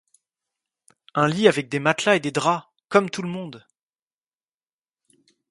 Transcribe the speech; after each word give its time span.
Un 1.13 1.27
lit 1.27 1.47
avec 1.47 1.69
des 1.69 1.77
matelas 1.77 2.15
et 2.15 2.19
des 2.19 2.31
draps! 2.31 2.67
comme 2.89 3.11
tout 3.11 3.21
le 3.21 3.29
monde! 3.29 3.67